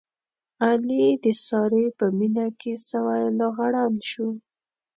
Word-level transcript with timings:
علي 0.67 1.05
د 1.23 1.25
سارې 1.45 1.85
په 1.97 2.05
مینه 2.17 2.47
کې 2.59 2.73
سوی 2.89 3.23
لوغړن 3.39 3.93
شو. 4.09 4.29